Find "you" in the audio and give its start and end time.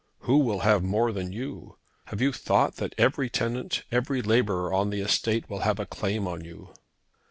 1.31-1.77, 2.21-2.33, 6.43-6.73